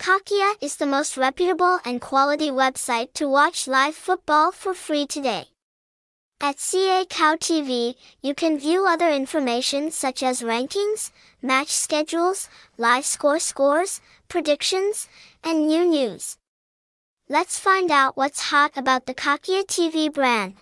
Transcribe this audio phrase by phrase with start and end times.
[0.00, 5.48] Cakhia is the most reputable and quality website to watch live football for free today.
[6.40, 11.10] At CA Cow TV, you can view other information such as rankings,
[11.42, 15.06] match schedules, live score scores, predictions,
[15.44, 16.38] and new news.
[17.28, 20.54] Let's find out what's hot about the Cakhia TV brand.